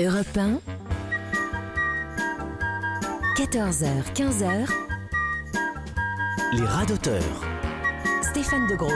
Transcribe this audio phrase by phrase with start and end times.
[0.00, 0.58] Europe 1,
[3.36, 4.68] 14h, 15h,
[6.52, 7.22] Les radoteurs.
[8.22, 8.90] Stéphane de Groot.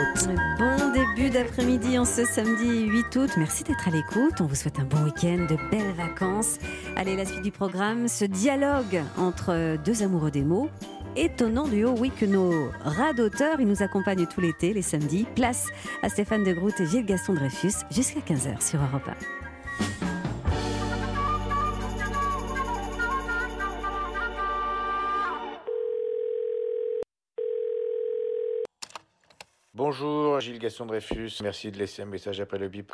[0.57, 3.29] Bon début d'après-midi en ce samedi 8 août.
[3.37, 4.41] Merci d'être à l'écoute.
[4.41, 6.57] On vous souhaite un bon week-end, de belles vacances.
[6.97, 10.69] Allez, la suite du programme, ce dialogue entre deux amoureux des mots.
[11.15, 15.25] Étonnant duo, oui, que nos radoteurs, ils nous accompagnent tout l'été, les samedis.
[15.33, 15.67] Place
[16.03, 20.08] à Stéphane de Groot et Gilles Gaston Dreyfus jusqu'à 15h sur Europe 1.
[29.79, 31.31] Bonjour, Gilles Gaston Dreyfus.
[31.41, 32.91] Merci de laisser un message après le bip.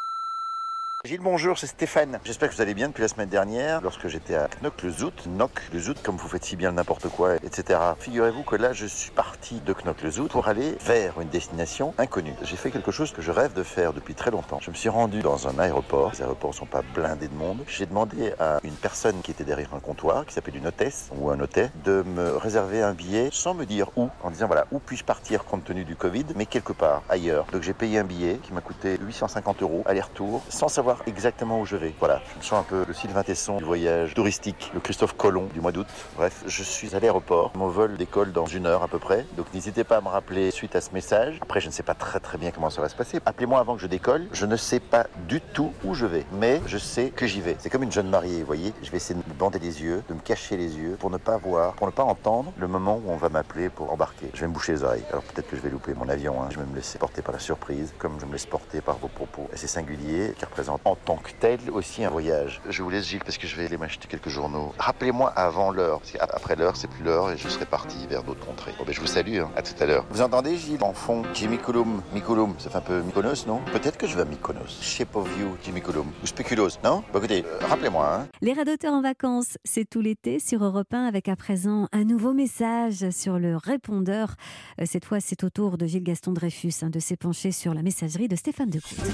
[1.05, 2.19] Gilles, bonjour, c'est Stéphane.
[2.23, 5.27] J'espère que vous allez bien depuis la semaine dernière, lorsque j'étais à Knock-le-Zout.
[5.27, 7.79] Knock-le-Zout, comme vous faites si bien le n'importe quoi, etc.
[7.99, 12.33] Figurez-vous que là, je suis parti de Knock-le-Zout pour aller vers une destination inconnue.
[12.41, 14.57] J'ai fait quelque chose que je rêve de faire depuis très longtemps.
[14.59, 16.13] Je me suis rendu dans un aéroport.
[16.13, 17.63] Les aéroports sont pas blindés de monde.
[17.67, 21.29] J'ai demandé à une personne qui était derrière un comptoir, qui s'appelle une hôtesse ou
[21.29, 24.79] un hôtel, de me réserver un billet sans me dire où, en disant voilà, où
[24.79, 27.45] puis-je partir compte tenu du Covid, mais quelque part ailleurs.
[27.51, 31.65] Donc j'ai payé un billet qui m'a coûté 850 euros aller-retour, sans savoir exactement où
[31.65, 31.93] je vais.
[31.99, 35.47] Voilà, je me sens un peu le Sylvain Tesson du voyage touristique, le Christophe Colomb
[35.53, 35.87] du mois d'août.
[36.15, 37.51] Bref, je suis à l'aéroport.
[37.55, 39.25] Mon vol décolle dans une heure à peu près.
[39.37, 41.39] Donc n'hésitez pas à me rappeler suite à ce message.
[41.41, 43.19] Après, je ne sais pas très très bien comment ça va se passer.
[43.25, 44.27] Appelez-moi avant que je décolle.
[44.31, 47.55] Je ne sais pas du tout où je vais, mais je sais que j'y vais.
[47.59, 48.73] C'est comme une jeune mariée, vous voyez.
[48.83, 51.17] Je vais essayer de me bander les yeux, de me cacher les yeux pour ne
[51.17, 54.29] pas voir, pour ne pas entendre le moment où on va m'appeler pour embarquer.
[54.33, 55.03] Je vais me boucher les oreilles.
[55.11, 56.41] Alors peut-être que je vais louper mon avion.
[56.41, 56.47] hein.
[56.51, 59.07] Je vais me laisser porter par la surprise, comme je me laisse porter par vos
[59.07, 62.61] propos assez singuliers, qui représentent en tant que tel aussi un voyage.
[62.69, 64.71] Je vous laisse Gilles parce que je vais aller m'acheter quelques journaux.
[64.77, 68.45] Rappelez-moi avant l'heure, parce qu'après l'heure, c'est plus l'heure et je serai parti vers d'autres
[68.45, 68.71] contrées.
[68.77, 69.49] Bon ben je vous salue, hein.
[69.55, 70.05] à tout à l'heure.
[70.11, 73.61] Vous entendez Gilles En fond, Jimmy Coulomb, Mykonoum, ça fait un peu Mykonos, non?
[73.73, 74.79] Peut-être que je vais à Mykonos.
[74.81, 76.05] Shape of You, Jimmy Coulomb.
[76.23, 77.03] Ou Spéculoos, non?
[77.11, 78.27] Bon écoutez, euh, rappelez-moi, hein.
[78.41, 82.33] Les radoteurs en vacances, c'est tout l'été sur Europe 1 avec à présent un nouveau
[82.33, 84.35] message sur le répondeur.
[84.79, 87.81] Euh, Cette fois, c'est au tour de Gilles Gaston Dreyfus hein, de s'épancher sur la
[87.81, 89.11] messagerie de Stéphane de Groot.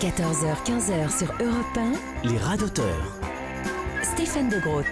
[0.00, 1.78] 14h, 15h sur Europe
[2.22, 3.18] Les radoteurs.
[4.00, 4.86] 1, Stéphane de Groot.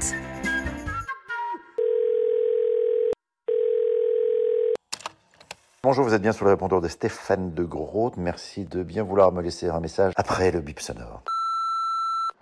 [5.85, 8.17] Bonjour, vous êtes bien sur le répondeur de Stéphane de Groot.
[8.17, 11.23] Merci de bien vouloir me laisser un message après le bip sonore.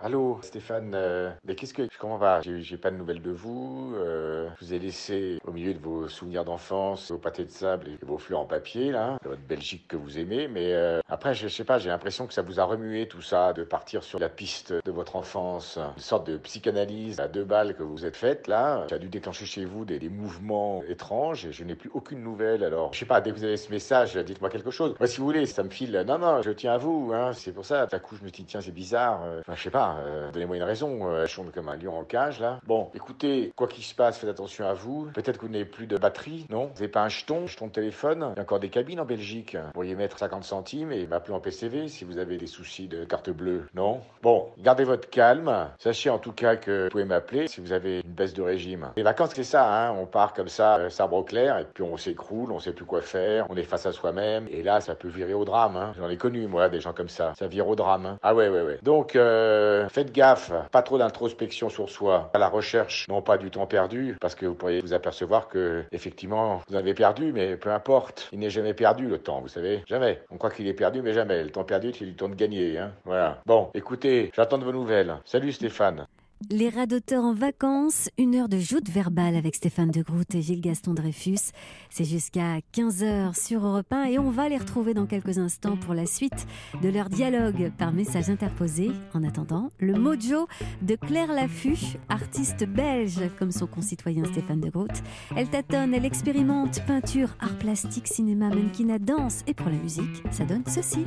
[0.03, 0.93] Allô, Stéphane.
[0.95, 1.87] euh, mais qu'est-ce que.
[1.99, 2.41] Comment va?
[2.41, 3.93] J'ai pas de nouvelles de vous.
[3.97, 7.87] euh, je vous ai laissé au milieu de vos souvenirs d'enfance, vos pâtés de sable
[7.87, 10.47] et vos fleurs en papier, là, de votre Belgique que vous aimez.
[10.47, 13.53] Mais euh, après, je sais pas, j'ai l'impression que ça vous a remué tout ça,
[13.53, 15.77] de partir sur la piste de votre enfance.
[15.77, 18.87] Une sorte de psychanalyse à deux balles que vous êtes faite, là.
[18.89, 22.63] Ça a dû déclencher chez vous des, mouvements étranges et je n'ai plus aucune nouvelle.
[22.63, 24.95] Alors, je sais pas, dès que vous avez ce message, dites-moi quelque chose.
[24.99, 26.03] Moi, si vous voulez, ça me file.
[26.07, 27.33] Non, non, je tiens à vous, hein.
[27.33, 27.85] C'est pour ça.
[27.85, 29.21] D'un coup, je me dis, tiens, c'est bizarre.
[29.41, 29.90] Enfin, je sais pas.
[30.05, 31.09] Euh, Donnez-moi une raison.
[31.09, 32.59] euh, je chante comme un lion en cage, là.
[32.65, 35.09] Bon, écoutez, quoi qu'il se passe, faites attention à vous.
[35.13, 36.65] Peut-être que vous n'avez plus de batterie, non?
[36.67, 38.27] Vous n'avez pas un jeton, jeton de téléphone?
[38.33, 39.55] Il y a encore des cabines en Belgique.
[39.55, 43.03] Vous pourriez mettre 50 centimes et m'appeler en PCV si vous avez des soucis de
[43.05, 44.01] carte bleue, non?
[44.21, 45.69] Bon, gardez votre calme.
[45.79, 48.89] Sachez en tout cas que vous pouvez m'appeler si vous avez une baisse de régime.
[48.95, 49.91] Les vacances, c'est ça, hein.
[49.99, 52.85] On part comme ça, euh, sabre au clair, et puis on s'écroule, on sait plus
[52.85, 55.93] quoi faire, on est face à soi-même, et là, ça peut virer au drame, hein.
[55.97, 57.33] J'en ai connu, moi, des gens comme ça.
[57.37, 58.17] Ça vire au drame, hein.
[58.21, 58.79] Ah ouais, ouais, ouais.
[58.83, 62.29] Donc, euh, faites gaffe, pas trop d'introspection sur soi.
[62.33, 65.83] À la recherche, non pas du temps perdu, parce que vous pourriez vous apercevoir que,
[65.91, 68.29] effectivement, vous avez perdu, mais peu importe.
[68.31, 69.83] Il n'est jamais perdu, le temps, vous savez.
[69.87, 70.21] Jamais.
[70.31, 71.43] On croit qu'il est perdu, mais jamais.
[71.43, 72.91] Le temps perdu, c'est du temps de gagner, hein.
[73.05, 73.41] Voilà.
[73.45, 75.15] Bon, écoutez, j'attends de vos nouvelles.
[75.25, 76.07] Salut Stéphane.
[76.49, 80.61] Les radoteurs en vacances, une heure de joute verbale avec Stéphane de Groot et Gilles
[80.61, 81.51] Gaston Dreyfus.
[81.89, 85.93] C'est jusqu'à 15h sur Europe 1 et on va les retrouver dans quelques instants pour
[85.93, 86.47] la suite
[86.81, 88.91] de leur dialogue par message interposé.
[89.13, 90.47] En attendant, le mojo
[90.81, 95.03] de Claire Laffut, artiste belge comme son concitoyen Stéphane de Groot.
[95.37, 100.45] Elle tâtonne, elle expérimente peinture, art plastique, cinéma, mannequinat, danse et pour la musique, ça
[100.45, 101.05] donne ceci.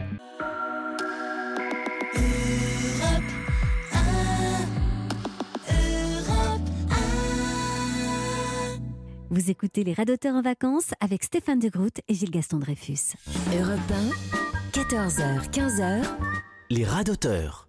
[9.34, 13.16] Vous écoutez les radoteurs en vacances avec Stéphane de Groot et Gilles Gaston Dreyfus.
[13.53, 16.04] Europe 1, 14h, 15h,
[16.71, 17.66] Les radoteurs.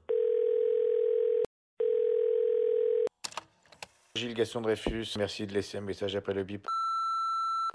[4.15, 6.67] Gilles Gaston Dreyfus, merci de laisser un message après le bip.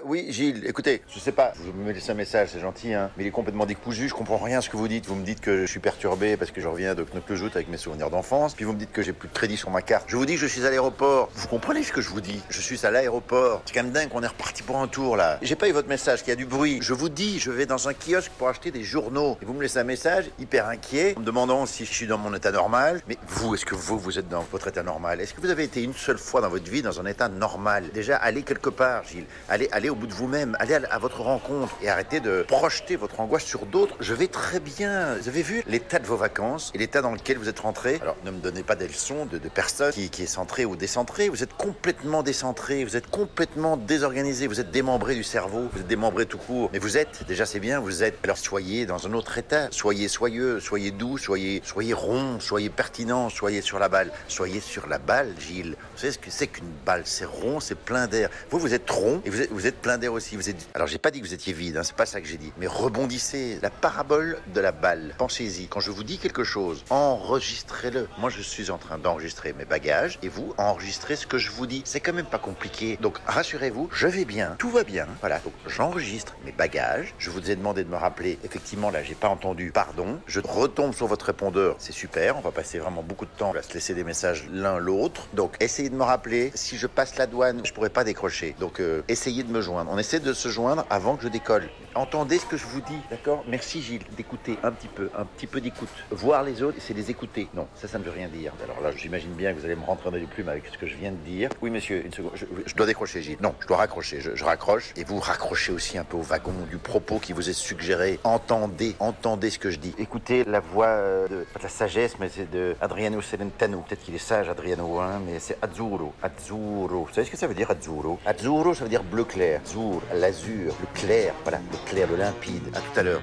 [0.03, 3.23] Oui, Gilles, écoutez, je sais pas, vous me laissez un message, c'est gentil, hein, mais
[3.23, 5.05] il est complètement décousu, je comprends rien à ce que vous dites.
[5.05, 7.77] Vous me dites que je suis perturbé parce que je reviens de Knock-le-Jout avec mes
[7.77, 10.05] souvenirs d'enfance, puis vous me dites que j'ai plus de crédit sur ma carte.
[10.07, 11.29] Je vous dis que je suis à l'aéroport.
[11.35, 12.41] Vous comprenez ce que je vous dis?
[12.49, 13.61] Je suis à l'aéroport.
[13.65, 15.37] C'est quand même dingue qu'on est reparti pour un tour là.
[15.41, 16.79] J'ai pas eu votre message, qu'il y a du bruit.
[16.81, 19.37] Je vous dis, je vais dans un kiosque pour acheter des journaux.
[19.41, 22.17] Et vous me laissez un message hyper inquiet, en me demandant si je suis dans
[22.17, 23.01] mon état normal.
[23.07, 25.21] Mais vous, est-ce que vous, vous êtes dans votre état normal?
[25.21, 27.85] Est-ce que vous avez été une seule fois dans votre vie dans un état normal?
[27.93, 29.25] Déjà, allez quelque part, Gilles.
[29.47, 30.55] Allez, allez au bout de vous-même.
[30.59, 33.95] Allez à, votre rencontre et arrêtez de projeter votre angoisse sur d'autres.
[33.99, 35.15] Je vais très bien.
[35.15, 37.99] Vous avez vu l'état de vos vacances et l'état dans lequel vous êtes rentré?
[38.01, 41.29] Alors, ne me donnez pas des leçons de, de personne qui, est centrée ou décentrée.
[41.29, 42.83] Vous êtes complètement décentré.
[42.85, 44.47] Vous êtes complètement désorganisé.
[44.47, 45.69] Vous êtes démembré du cerveau.
[45.73, 46.69] Vous êtes démembré tout court.
[46.71, 48.17] Mais vous êtes, déjà c'est bien, vous êtes.
[48.23, 49.67] Alors soyez dans un autre état.
[49.71, 54.11] Soyez soyeux, soyez doux, soyez, soyez rond, soyez pertinent, soyez sur la balle.
[54.27, 55.75] Soyez sur la balle, Gilles.
[55.95, 57.03] Vous savez ce que c'est qu'une balle?
[57.05, 58.29] C'est rond, c'est plein d'air.
[58.49, 60.35] Vous, vous êtes rond et vous êtes plein d'air aussi.
[60.35, 60.67] Vous êtes...
[60.75, 62.53] Alors j'ai pas dit que vous étiez vide, hein, c'est pas ça que j'ai dit.
[62.57, 63.59] Mais rebondissez.
[63.61, 65.15] La parabole de la balle.
[65.17, 65.67] Pensez-y.
[65.67, 68.07] Quand je vous dis quelque chose, enregistrez-le.
[68.19, 71.65] Moi, je suis en train d'enregistrer mes bagages et vous enregistrez ce que je vous
[71.65, 71.81] dis.
[71.85, 72.97] C'est quand même pas compliqué.
[73.01, 75.07] Donc rassurez-vous, je vais bien, tout va bien.
[75.19, 75.39] Voilà.
[75.39, 77.13] Donc j'enregistre mes bagages.
[77.17, 78.37] Je vous ai demandé de me rappeler.
[78.43, 79.71] Effectivement, là, j'ai pas entendu.
[79.71, 80.19] Pardon.
[80.27, 81.75] Je retombe sur votre répondeur.
[81.79, 82.37] C'est super.
[82.37, 85.27] On va passer vraiment beaucoup de temps à se laisser des messages l'un l'autre.
[85.33, 86.51] Donc essayez de me rappeler.
[86.53, 88.55] Si je passe la douane, je pourrais pas décrocher.
[88.59, 89.70] Donc euh, essayez de me joindre.
[89.73, 91.69] On essaie de se joindre avant que je décolle.
[91.93, 93.43] Entendez ce que je vous dis, d'accord?
[93.47, 95.89] Merci Gilles d'écouter un petit peu, un petit peu d'écoute.
[96.09, 97.49] Voir les autres, c'est les écouter.
[97.53, 98.53] Non, ça, ça ne veut rien dire.
[98.63, 100.87] Alors là, j'imagine bien que vous allez me rentrer dans les plumes avec ce que
[100.87, 101.49] je viens de dire.
[101.61, 102.31] Oui, monsieur, une seconde.
[102.35, 103.37] Je, dois décrocher, Gilles.
[103.41, 104.21] Non, je dois raccrocher.
[104.21, 104.93] Je, raccroche.
[104.95, 108.19] Et vous raccrochez aussi un peu au wagon du propos qui vous est suggéré.
[108.23, 109.93] Entendez, entendez ce que je dis.
[109.97, 113.83] Écoutez la voix euh, de la sagesse, mais c'est de Adriano Celentano.
[113.87, 116.13] Peut-être qu'il est sage, Adriano, hein, mais c'est Azzurro.
[116.23, 117.05] Azzurro.
[117.05, 118.19] Vous savez ce que ça veut dire, Azzurro?
[118.25, 119.60] Azzurro, ça veut dire bleu clair.
[119.63, 121.33] Azzur, l'azur, le clair.
[121.43, 122.63] Voilà, le clair, le limpide.
[122.73, 123.21] À tout à l'heure.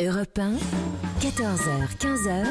[0.00, 0.54] Europe 1,
[1.20, 2.46] 14h, 15h,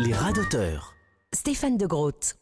[0.00, 0.94] Les radoteurs.
[1.34, 2.36] Stéphane de Groot.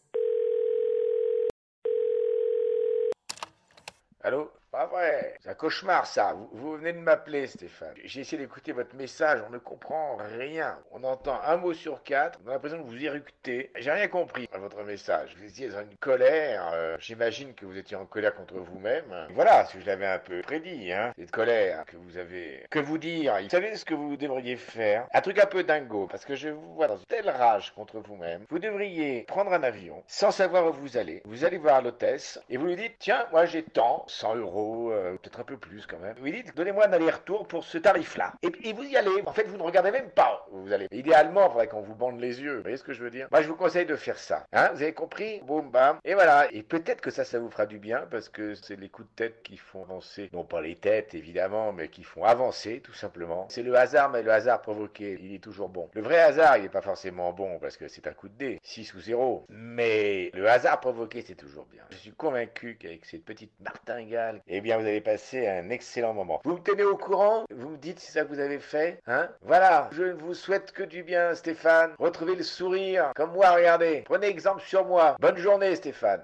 [4.23, 4.49] Allô?
[4.71, 6.33] Pas vrai, c'est un cauchemar ça.
[6.53, 7.93] Vous, venez de m'appeler, Stéphane.
[8.05, 10.79] J'ai essayé d'écouter votre message, on ne comprend rien.
[10.91, 13.69] On entend un mot sur quatre, on a l'impression que vous éructez.
[13.75, 15.35] J'ai rien compris à votre message.
[15.37, 16.71] Vous étiez dans une colère.
[16.73, 19.03] euh, J'imagine que vous étiez en colère contre vous-même.
[19.35, 21.11] Voilà, que je l'avais un peu prédit, hein.
[21.19, 22.65] Cette colère que vous avez.
[22.69, 25.05] Que vous dire Vous savez ce que vous devriez faire?
[25.13, 27.99] Un truc un peu dingo, parce que je vous vois dans une telle rage contre
[27.99, 28.45] vous-même.
[28.49, 31.21] Vous devriez prendre un avion sans savoir où vous allez.
[31.25, 34.60] Vous allez voir l'hôtesse et vous lui dites Tiens, moi j'ai tant, 100 euros,
[34.91, 36.15] euh, peut-être un peu plus quand même.
[36.19, 38.33] Vous dites Donnez-moi un aller-retour pour ce tarif-là.
[38.41, 39.21] Et, et vous y allez.
[39.25, 40.87] En fait, vous ne regardez même pas vous allez.
[40.91, 42.57] Idéalement, il faudrait qu'on vous bande les yeux.
[42.57, 43.27] Vous voyez ce que je veux dire?
[43.31, 44.45] Moi, je vous conseille de faire ça.
[44.53, 45.41] Hein vous avez compris?
[45.41, 45.99] Boum, bam.
[46.03, 46.47] Et voilà.
[46.51, 49.15] Et peut-être que ça, ça vous fera du bien parce que c'est les coups de
[49.15, 50.29] tête qui font avancer.
[50.33, 53.47] Non pas les têtes, évidemment, mais qui font avancer, tout simplement.
[53.49, 55.89] C'est le hasard, mais le hasard provoqué, il est toujours bon.
[55.93, 58.59] Le vrai hasard, il n'est pas forcément bon parce que c'est un coup de dé,
[58.63, 59.45] 6 ou 0.
[59.49, 61.83] Mais le hasard provoqué, c'est toujours bien.
[61.91, 66.41] Je suis convaincu qu'avec cette petite martingale, eh bien, vous allez passer un excellent moment.
[66.43, 69.89] Vous me tenez au courant Vous me dites si ça vous avez fait Hein Voilà.
[69.93, 71.91] Je ne vous souhaite que du bien, Stéphane.
[71.97, 73.13] Retrouvez le sourire.
[73.15, 74.03] Comme moi, regardez.
[74.05, 75.15] Prenez exemple sur moi.
[75.21, 76.23] Bonne journée, Stéphane.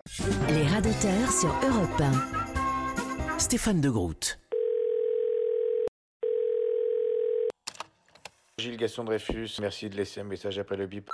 [0.50, 2.04] Les radoteurs sur Europe
[3.38, 4.38] Stéphane de Groot.
[8.58, 11.10] Gilles Gaston Dreyfus, merci de laisser un message après le bip.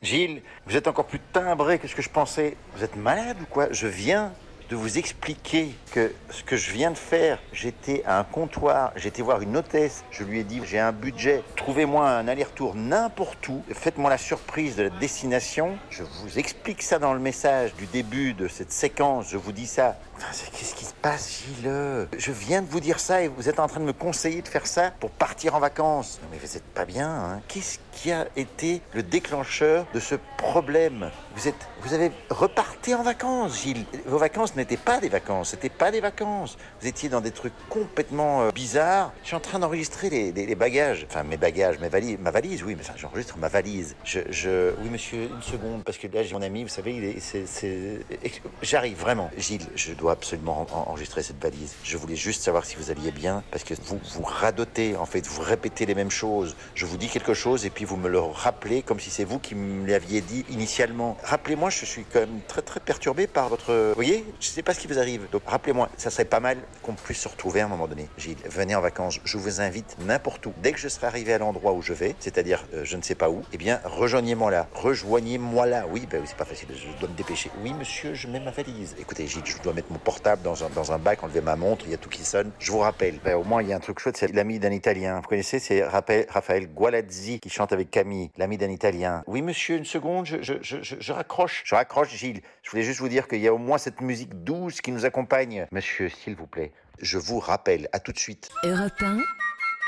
[0.00, 2.56] Gilles, vous êtes encore plus timbré que ce que je pensais.
[2.74, 3.70] Vous êtes malade ou quoi?
[3.70, 4.32] Je viens
[4.72, 9.20] de vous expliquer que ce que je viens de faire, j'étais à un comptoir, j'étais
[9.20, 13.62] voir une hôtesse, je lui ai dit j'ai un budget, trouvez-moi un aller-retour n'importe où,
[13.70, 15.76] faites-moi la surprise de la destination.
[15.90, 19.66] Je vous explique ça dans le message du début de cette séquence, je vous dis
[19.66, 19.98] ça.
[20.30, 22.08] Qu'est-ce qui se passe, Gilles?
[22.16, 24.48] Je viens de vous dire ça et vous êtes en train de me conseiller de
[24.48, 26.20] faire ça pour partir en vacances.
[26.22, 30.14] Non, mais vous êtes pas bien, hein Qu'est-ce qui a été le déclencheur de ce
[30.38, 31.10] problème?
[31.34, 33.84] Vous êtes, vous avez reparté en vacances, Gilles.
[34.06, 36.56] Vos vacances n'étaient pas des vacances, c'était pas des vacances.
[36.80, 39.12] Vous étiez dans des trucs complètement euh, bizarres.
[39.22, 42.74] Je suis en train d'enregistrer les, bagages, enfin mes bagages, mes valises, ma valise, oui,
[42.76, 43.96] mais enfin j'enregistre ma valise.
[44.04, 48.42] Je, oui, monsieur, une seconde, parce que là j'ai mon ami, vous savez, il est,
[48.62, 49.66] j'arrive vraiment, Gilles.
[49.74, 51.74] Je dois absolument en- enregistrer cette valise.
[51.84, 55.26] Je voulais juste savoir si vous alliez bien, parce que vous vous radotez, en fait,
[55.26, 56.54] vous répétez les mêmes choses.
[56.74, 59.38] Je vous dis quelque chose et puis vous me le rappelez comme si c'est vous
[59.38, 61.16] qui me l'aviez dit initialement.
[61.24, 63.72] Rappelez-moi, je suis quand même très très perturbé par votre.
[63.88, 65.22] Vous voyez, je sais pas ce qui vous arrive.
[65.32, 68.08] Donc rappelez-moi, ça serait pas mal qu'on puisse se retrouver à un moment donné.
[68.18, 69.18] Gilles, venez en vacances.
[69.24, 70.52] Je vous invite n'importe où.
[70.62, 73.14] Dès que je serai arrivé à l'endroit où je vais, c'est-à-dire euh, je ne sais
[73.14, 74.68] pas où, eh bien rejoignez-moi là.
[74.74, 75.86] Rejoignez-moi là.
[75.90, 76.68] Oui, ben oui, c'est pas facile.
[76.74, 77.50] Je dois me dépêcher.
[77.62, 78.94] Oui, monsieur, je mets ma valise.
[78.98, 81.84] Écoutez, Gilles, je dois mettre mon portable dans un, dans un bac, enlever ma montre,
[81.86, 82.50] il y a tout qui sonne.
[82.58, 84.72] Je vous rappelle, ben, au moins il y a un truc chouette, c'est l'ami d'un
[84.72, 85.20] Italien.
[85.20, 89.22] Vous connaissez, c'est Raphaël, Gualazzi qui chante avec Camille, l'ami d'un Italien.
[89.26, 91.62] Oui monsieur, une seconde, je, je, je, je, je raccroche.
[91.64, 92.42] Je raccroche Gilles.
[92.62, 95.04] Je voulais juste vous dire qu'il y a au moins cette musique douce qui nous
[95.04, 95.66] accompagne.
[95.72, 98.50] Monsieur, s'il vous plaît, je vous rappelle, à tout de suite.
[98.64, 99.18] Europe 1,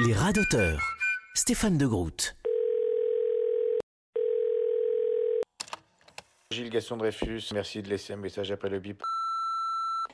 [0.07, 0.97] Les radoteurs.
[1.35, 2.37] Stéphane de Groot.
[6.51, 9.03] Gilles Gaston Dreyfus, merci de laisser un message après le bip.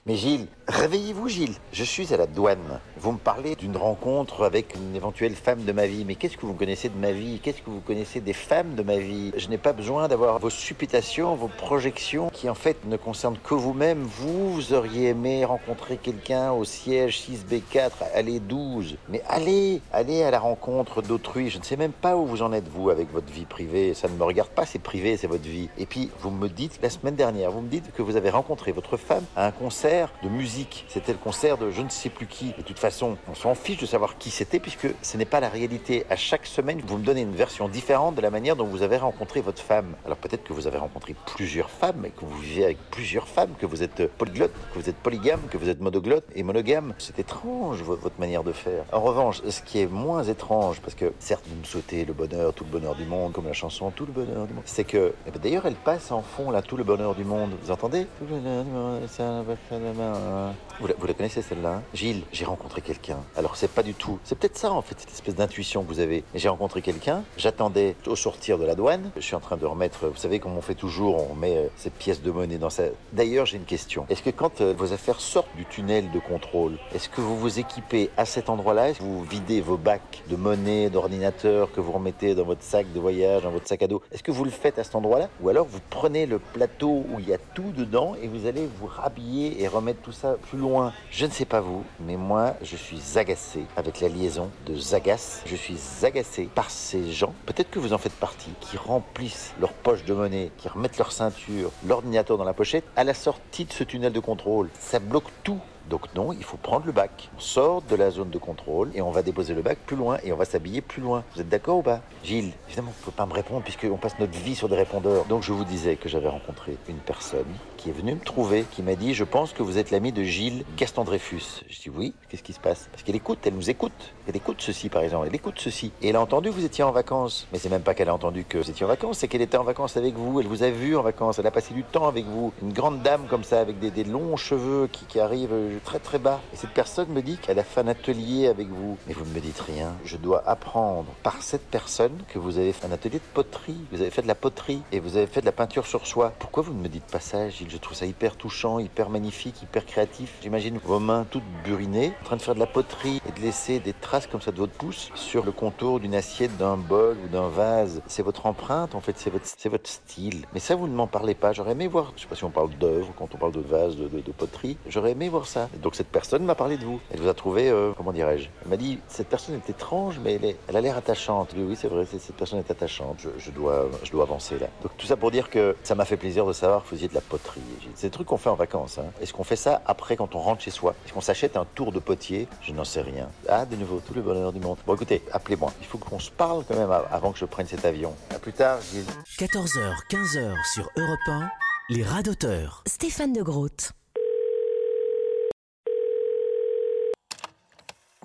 [0.06, 2.80] Mais Gilles, réveillez-vous Gilles, je suis à la douane.
[2.96, 6.06] Vous me parlez d'une rencontre avec une éventuelle femme de ma vie.
[6.06, 7.38] Mais qu'est-ce que vous connaissez de ma vie?
[7.42, 9.30] Qu'est-ce que vous connaissez des femmes de ma vie?
[9.36, 13.52] Je n'ai pas besoin d'avoir vos supputations, vos projections qui en fait ne concernent que
[13.52, 14.02] vous-même.
[14.02, 18.96] Vous, vous auriez aimé rencontrer quelqu'un au siège 6B4, allez 12.
[19.10, 21.50] Mais allez, allez à la rencontre d'autrui.
[21.50, 23.92] Je ne sais même pas où vous en êtes vous avec votre vie privée.
[23.92, 25.68] Ça ne me regarde pas, c'est privé, c'est votre vie.
[25.76, 28.72] Et puis vous me dites, la semaine dernière, vous me dites que vous avez rencontré
[28.72, 29.89] votre femme à un concert
[30.22, 30.84] de musique.
[30.88, 32.52] C'était le concert de je ne sais plus qui.
[32.56, 35.48] De toute façon, on s'en fiche de savoir qui c'était puisque ce n'est pas la
[35.48, 36.06] réalité.
[36.10, 38.98] À chaque semaine, vous me donnez une version différente de la manière dont vous avez
[38.98, 39.94] rencontré votre femme.
[40.04, 43.50] Alors peut-être que vous avez rencontré plusieurs femmes et que vous vivez avec plusieurs femmes,
[43.58, 46.94] que vous êtes polyglotte, que vous êtes polygame, que vous êtes monoglotte et monogame.
[46.98, 48.84] C'est étrange vo- votre manière de faire.
[48.92, 52.52] En revanche, ce qui est moins étrange, parce que certes vous me souhaitez le bonheur,
[52.54, 55.14] tout le bonheur du monde, comme la chanson Tout le bonheur du monde, c'est que
[55.26, 57.50] eh ben, d'ailleurs elle passe en fond là, Tout le bonheur du monde.
[57.64, 58.06] Vous entendez?
[58.20, 60.54] Tout le bonheur du monde, ça va main.
[60.80, 63.18] Vous la, connaissez celle-là hein Gilles, j'ai rencontré quelqu'un.
[63.36, 64.18] Alors c'est pas du tout.
[64.24, 66.24] C'est peut-être ça en fait, cette espèce d'intuition que vous avez.
[66.34, 67.22] J'ai rencontré quelqu'un.
[67.36, 69.10] J'attendais au sortir de la douane.
[69.16, 70.06] Je suis en train de remettre.
[70.06, 72.84] Vous savez comme on fait toujours, on met euh, ces pièces de monnaie dans sa.
[73.12, 74.06] D'ailleurs, j'ai une question.
[74.08, 77.58] Est-ce que quand euh, vos affaires sortent du tunnel de contrôle, est-ce que vous vous
[77.58, 78.90] équipez à cet endroit-là?
[78.90, 82.92] Est-ce que vous videz vos bacs de monnaie, d'ordinateur que vous remettez dans votre sac
[82.92, 84.02] de voyage, dans votre sac à dos?
[84.12, 85.28] Est-ce que vous le faites à cet endroit-là?
[85.42, 88.68] Ou alors vous prenez le plateau où il y a tout dedans et vous allez
[88.78, 92.54] vous rhabiller et remettre tout ça plus loin Je ne sais pas vous, mais moi,
[92.62, 95.42] je suis agacé avec la liaison de Zagas.
[95.46, 99.72] Je suis agacé par ces gens, peut-être que vous en faites partie, qui remplissent leur
[99.72, 103.72] poche de monnaie, qui remettent leur ceinture, l'ordinateur dans la pochette, à la sortie de
[103.72, 104.68] ce tunnel de contrôle.
[104.78, 105.60] Ça bloque tout.
[105.88, 107.30] Donc non, il faut prendre le bac.
[107.36, 110.18] On sort de la zone de contrôle et on va déposer le bac plus loin
[110.22, 111.24] et on va s'habiller plus loin.
[111.34, 112.00] Vous êtes d'accord ou pas?
[112.22, 115.24] Gilles, évidemment, vous ne pouvez pas me répondre puisqu'on passe notre vie sur des répondeurs.
[115.24, 117.46] Donc je vous disais que j'avais rencontré une personne
[117.80, 120.22] qui est venue me trouver, qui m'a dit, je pense que vous êtes l'ami de
[120.22, 121.62] Gilles Gaston Dreyfus.
[121.70, 122.88] Je dis oui, qu'est-ce qui se passe?
[122.92, 124.12] Parce qu'elle écoute, elle nous écoute.
[124.28, 125.90] Elle écoute ceci par exemple, elle écoute ceci.
[126.02, 127.48] Et elle a entendu que vous étiez en vacances.
[127.52, 129.56] Mais c'est même pas qu'elle a entendu que vous étiez en vacances, c'est qu'elle était
[129.56, 132.06] en vacances avec vous, elle vous a vu en vacances, elle a passé du temps
[132.06, 132.52] avec vous.
[132.62, 136.40] Une grande dame comme ça, avec des, longs cheveux qui, qui arrivent très très bas.
[136.52, 138.98] Et cette personne me dit qu'elle a fait un atelier avec vous.
[139.06, 139.94] Mais vous ne me dites rien.
[140.04, 143.80] Je dois apprendre par cette personne que vous avez fait un atelier de poterie.
[143.90, 146.34] Vous avez fait de la poterie et vous avez fait de la peinture sur soi.
[146.38, 147.69] Pourquoi vous ne me dites pas ça, Gilles?
[147.70, 150.38] Je trouve ça hyper touchant, hyper magnifique, hyper créatif.
[150.42, 153.78] J'imagine vos mains toutes burinées, en train de faire de la poterie et de laisser
[153.78, 157.28] des traces comme ça de votre pouce sur le contour d'une assiette, d'un bol ou
[157.28, 158.02] d'un vase.
[158.08, 160.46] C'est votre empreinte, en fait, c'est votre, style.
[160.52, 161.52] Mais ça, vous ne m'en parlez pas.
[161.52, 163.96] J'aurais aimé voir, je sais pas si on parle d'œuvre, quand on parle de vase,
[163.96, 164.76] de, poterie.
[164.88, 165.68] J'aurais aimé voir ça.
[165.74, 167.00] Et donc cette personne m'a parlé de vous.
[167.12, 168.48] Elle vous a trouvé, euh, comment dirais-je?
[168.64, 171.54] Elle m'a dit, cette personne est étrange, mais elle, a l'air attachante.
[171.56, 173.24] Oui, oui, c'est vrai, cette personne est attachante.
[173.38, 174.66] Je dois, je dois avancer là.
[174.82, 177.08] Donc tout ça pour dire que ça m'a fait plaisir de savoir que vous faisiez
[177.08, 177.59] de la poterie.
[177.94, 178.98] C'est des trucs qu'on fait en vacances.
[178.98, 179.06] Hein.
[179.20, 180.94] Est-ce qu'on fait ça après quand on rentre chez soi?
[181.04, 182.48] Est-ce qu'on s'achète un tour de potier?
[182.62, 183.28] Je n'en sais rien.
[183.48, 184.78] Ah, de nouveau, tout le bonheur du monde.
[184.86, 185.72] Bon, écoutez, appelez-moi.
[185.80, 188.14] Il faut qu'on se parle quand même avant que je prenne cet avion.
[188.34, 189.04] À plus tard, Gilles.
[189.38, 191.50] 14h, 15h sur Europe 1.
[191.90, 192.82] Les radoteurs.
[192.86, 193.92] Stéphane de Groot.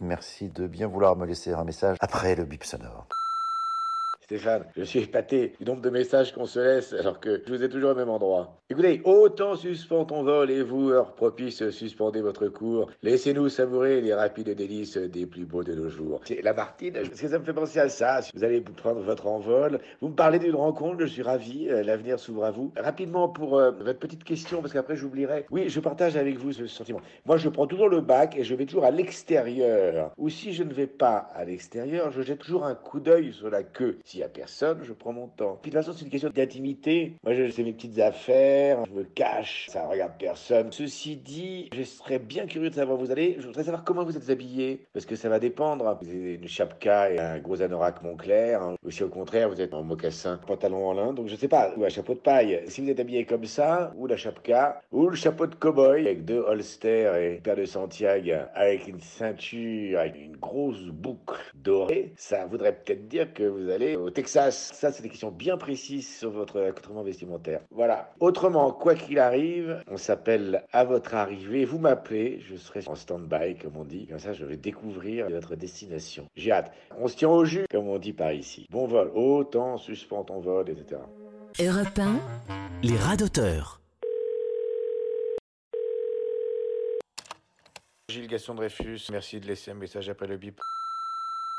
[0.02, 3.08] Merci de bien vouloir me laisser un message après le bip sonore.
[4.26, 7.62] Stéphane, je suis épaté du nombre de messages qu'on se laisse alors que je vous
[7.62, 8.58] ai toujours au même endroit.
[8.72, 12.90] Écoutez, autant suspend ton vol et vous, heure propice, suspendez votre cours.
[13.04, 16.22] Laissez-nous savourer les rapides délices des plus beaux de nos jours.
[16.24, 18.24] C'est la Martine, parce que ça me fait penser à ça.
[18.24, 21.84] Si vous allez prendre votre envol, vous me parlez d'une rencontre, je suis ravi, euh,
[21.84, 22.74] l'avenir s'ouvre à vous.
[22.78, 25.46] Rapidement pour euh, votre petite question, parce qu'après j'oublierai.
[25.52, 27.02] Oui, je partage avec vous ce sentiment.
[27.28, 30.12] Moi, je prends toujours le bac et je vais toujours à l'extérieur.
[30.18, 33.52] Ou si je ne vais pas à l'extérieur, je jette toujours un coup d'œil sur
[33.52, 34.00] la queue.
[34.16, 35.60] S'il y a personne, je prends mon temps.
[35.62, 37.18] Puis de toute façon, c'est une question d'intimité.
[37.26, 40.72] Moi, je fais mes petites affaires, je me cache, ça regarde personne.
[40.72, 43.36] Ceci dit, je serais bien curieux de savoir où vous allez.
[43.40, 46.00] Je voudrais savoir comment vous êtes habillé, parce que ça va dépendre.
[46.02, 48.76] Vous avez une chapka et un gros anorak Montclair, hein.
[48.86, 51.74] ou si au contraire vous êtes en mocassin, pantalon en lin, donc je sais pas,
[51.76, 52.62] ou un chapeau de paille.
[52.68, 56.24] Si vous êtes habillé comme ça, ou la chapka, ou le chapeau de cow-boy avec
[56.24, 62.14] deux holsters et une paire de Santiago avec une ceinture avec une grosse boucle dorée,
[62.16, 64.72] ça voudrait peut-être dire que vous allez au Texas.
[64.74, 67.62] Ça, c'est des questions bien précises sur votre accoutrement vestimentaire.
[67.72, 68.12] Voilà.
[68.20, 71.66] Autrement, quoi qu'il arrive, on s'appelle à votre arrivée.
[71.66, 74.08] Vous m'appelez, je serai en stand-by, comme on dit.
[74.08, 76.28] Comme ça, je vais découvrir votre destination.
[76.36, 76.72] J'ai hâte.
[76.98, 78.68] On se tient au jus, comme on dit par ici.
[78.70, 79.12] Bon vol.
[79.16, 81.02] Autant, suspend ton vol, etc.
[81.60, 82.20] Europe 1,
[82.84, 83.82] Les radoteurs.
[88.10, 90.62] Gilles Gaston Dreyfus, merci de laisser un message après le bip.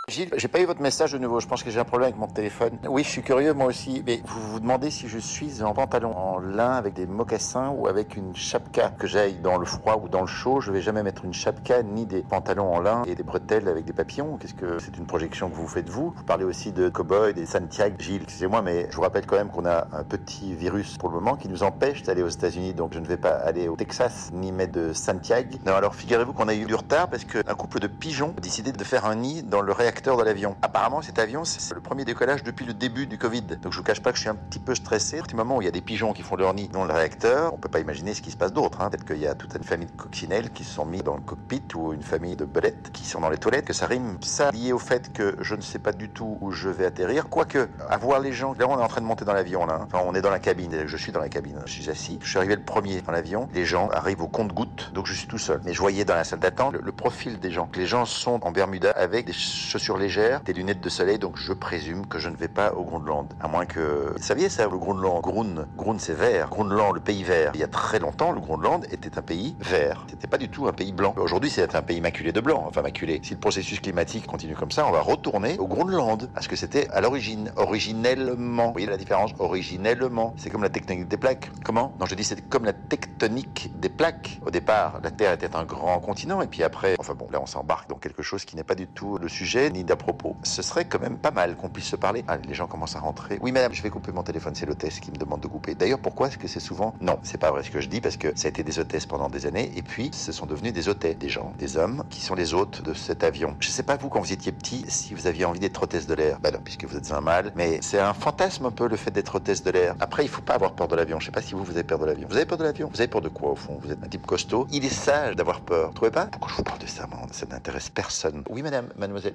[0.08, 1.40] Gilles, j'ai pas eu votre message de nouveau.
[1.40, 2.78] Je pense que j'ai un problème avec mon téléphone.
[2.88, 4.04] Oui, je suis curieux moi aussi.
[4.06, 7.88] Mais vous vous demandez si je suis en pantalon en lin avec des mocassins ou
[7.88, 8.92] avec une chapka.
[9.00, 11.82] Que j'aille dans le froid ou dans le chaud, je vais jamais mettre une chapka
[11.82, 14.36] ni des pantalons en lin et des bretelles avec des papillons.
[14.36, 16.14] Qu'est-ce que c'est une projection que vous faites vous?
[16.16, 17.96] Vous parlez aussi de cowboy, des Santiago.
[17.98, 21.16] Gilles, excusez-moi, mais je vous rappelle quand même qu'on a un petit virus pour le
[21.16, 22.74] moment qui nous empêche d'aller aux États-Unis.
[22.74, 25.58] Donc je ne vais pas aller au Texas ni mettre de Santiago.
[25.66, 28.70] Non, alors figurez-vous qu'on a eu du retard parce qu'un couple de pigeons a décidé
[28.70, 30.56] de faire un nid dans le réacteur de l'avion.
[30.62, 33.42] Apparemment, cet avion, c'est le premier décollage depuis le début du Covid.
[33.42, 35.20] Donc je vous cache pas que je suis un petit peu stressé.
[35.20, 37.54] Petit moment où il y a des pigeons qui font leur nid dans le réacteur,
[37.54, 38.80] on peut pas imaginer ce qui se passe d'autre.
[38.80, 38.90] Hein.
[38.90, 41.22] Peut-être qu'il y a toute une famille de coccinelles qui se sont mis dans le
[41.22, 44.18] cockpit ou une famille de belettes qui sont dans les toilettes, que ça rime.
[44.20, 47.28] Ça lié au fait que je ne sais pas du tout où je vais atterrir.
[47.28, 49.88] Quoique, à voir les gens, là on est en train de monter dans l'avion là.
[49.94, 50.86] On est dans la cabine.
[50.86, 51.60] Je suis dans la cabine.
[51.66, 52.18] Je suis assis.
[52.22, 53.48] Je suis arrivé le premier dans l'avion.
[53.54, 55.60] Les gens arrivent au compte-gouttes, donc je suis tout seul.
[55.64, 57.68] Mais je voyais dans la salle d'attente le, le profil des gens.
[57.74, 61.52] Les gens sont en Bermuda avec des chaussures légères des lunettes de soleil, donc je
[61.52, 63.32] présume que je ne vais pas au Groenland.
[63.40, 64.12] À moins que...
[64.16, 66.48] Vous saviez ça, le Groenland Groen, Groen c'est vert.
[66.48, 67.52] Groenland, le pays vert.
[67.54, 70.04] Il y a très longtemps, le Groenland était un pays vert.
[70.08, 71.14] C'était pas du tout un pays blanc.
[71.18, 72.64] Aujourd'hui, c'est un pays maculé de blanc.
[72.66, 73.20] Enfin, maculé.
[73.22, 76.28] Si le processus climatique continue comme ça, on va retourner au Groenland.
[76.34, 78.66] Parce que c'était à l'origine, originellement.
[78.66, 79.32] Vous voyez la différence?
[79.38, 80.34] Originellement.
[80.36, 81.50] C'est comme la tectonique des plaques.
[81.64, 81.94] Comment?
[82.00, 84.40] Non, je dis c'est comme la tectonique des plaques.
[84.44, 86.42] Au départ, la Terre était un grand continent.
[86.42, 88.86] Et puis après, enfin bon, là, on s'embarque dans quelque chose qui n'est pas du
[88.86, 92.24] tout le sujet, d'à propos ce serait quand même pas mal qu'on puisse se parler.
[92.28, 93.38] Ah, les gens commencent à rentrer.
[93.42, 94.54] Oui, madame, je vais couper mon téléphone.
[94.54, 95.74] C'est l'hôtesse qui me demande de couper.
[95.74, 98.16] D'ailleurs, pourquoi est-ce que c'est souvent Non, c'est pas vrai ce que je dis parce
[98.16, 100.88] que ça a été des hôtesses pendant des années et puis ce sont devenus des
[100.88, 103.56] hôtesses, des gens, des hommes qui sont les hôtes de cet avion.
[103.60, 106.14] Je sais pas vous quand vous étiez petit si vous aviez envie d'être hôtesse de
[106.14, 106.38] l'air.
[106.40, 109.10] Ben non, puisque vous êtes un mâle, mais c'est un fantasme un peu le fait
[109.10, 109.94] d'être hôtesse de l'air.
[110.00, 111.20] Après, il faut pas avoir peur de l'avion.
[111.20, 112.28] Je sais pas si vous vous avez peur de l'avion.
[112.28, 112.88] Vous avez peur de l'avion?
[112.92, 113.78] Vous avez peur de quoi au fond?
[113.82, 114.66] Vous êtes un type costaud.
[114.70, 115.88] Il est sage d'avoir peur.
[115.88, 116.26] Vous trouvez pas?
[116.26, 118.44] Pourquoi je vous parle de ça Ça n'intéresse personne.
[118.50, 119.34] Oui, madame, mademoiselle,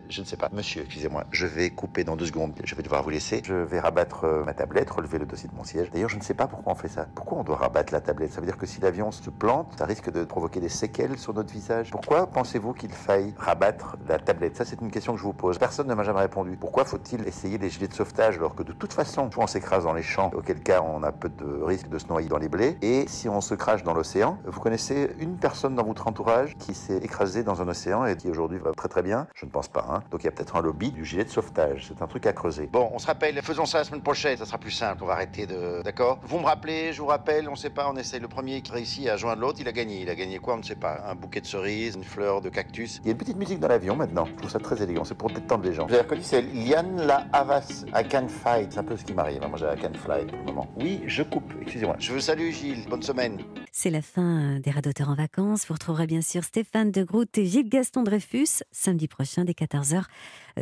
[0.53, 2.53] Monsieur, excusez-moi, je vais couper dans deux secondes.
[2.63, 3.41] Je vais devoir vous laisser.
[3.43, 5.89] Je vais rabattre euh, ma tablette, relever le dossier de mon siège.
[5.91, 7.07] D'ailleurs, je ne sais pas pourquoi on fait ça.
[7.15, 8.33] Pourquoi on doit rabattre la tablette?
[8.33, 11.33] Ça veut dire que si l'avion se plante, ça risque de provoquer des séquelles sur
[11.33, 11.91] notre visage.
[11.91, 14.57] Pourquoi pensez-vous qu'il faille rabattre la tablette?
[14.57, 15.57] Ça, c'est une question que je vous pose.
[15.57, 16.57] Personne ne m'a jamais répondu.
[16.59, 19.83] Pourquoi faut-il essayer des gilets de sauvetage alors que de toute façon, soit on s'écrase
[19.83, 22.49] dans les champs, auquel cas on a peu de risque de se noyer dans les
[22.49, 26.55] blés, et si on se crache dans l'océan, vous connaissez une personne dans votre entourage
[26.57, 29.27] qui s'est écrasée dans un océan et qui aujourd'hui va très très bien?
[29.33, 29.85] Je ne pense pas.
[29.89, 30.01] Hein.
[30.11, 31.85] Donc il y a peut-être un lobby du gilet de sauvetage.
[31.87, 32.67] C'est un truc à creuser.
[32.71, 35.13] Bon, on se rappelle, faisons ça la semaine prochaine, ça sera plus simple, on va
[35.13, 35.81] arrêter de...
[35.83, 36.19] D'accord?
[36.23, 39.07] Vous me rappelez, je vous rappelle, on sait pas, on essaye le premier qui réussit
[39.07, 40.01] à joindre l'autre, il a gagné.
[40.01, 40.55] Il a gagné quoi?
[40.55, 41.01] On ne sait pas.
[41.07, 42.99] Un bouquet de cerises, une fleur de cactus.
[43.03, 45.15] Il y a une petite musique dans l'avion maintenant, je trouve ça très élégant, c'est
[45.15, 45.87] pour détendre les gens.
[45.87, 49.13] Vous avez reconnu, c'est Lian La Havas, I Can Fight, c'est un peu ce qui
[49.13, 50.67] m'arrive, moi j'ai I Can Fly pour le moment.
[50.77, 51.95] Oui, je coupe, excusez-moi.
[51.99, 53.39] Je vous salue Gilles, bonne semaine.
[53.71, 55.65] C'est la fin des Radoteurs en vacances.
[55.65, 60.00] Vous retrouverez bien sûr Stéphane de Groot et Gilles Gaston Dreyfus samedi prochain dès 14h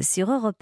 [0.02, 0.58] sur Europe 1.